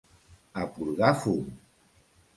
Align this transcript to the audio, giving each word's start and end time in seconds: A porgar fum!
A 0.61 0.63
porgar 0.77 1.13
fum! 1.21 1.45